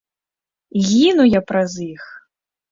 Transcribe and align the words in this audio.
Гіну 0.87 1.23
я 1.37 1.45
праз 1.53 1.71
іх! 1.93 2.11